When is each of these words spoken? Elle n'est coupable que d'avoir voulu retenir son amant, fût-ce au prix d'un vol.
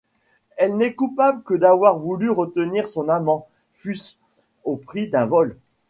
Elle 0.57 0.77
n'est 0.77 0.95
coupable 0.95 1.43
que 1.43 1.53
d'avoir 1.53 1.99
voulu 1.99 2.31
retenir 2.31 2.87
son 2.87 3.07
amant, 3.07 3.47
fût-ce 3.75 4.15
au 4.63 4.75
prix 4.75 5.07
d'un 5.07 5.27
vol. 5.27 5.59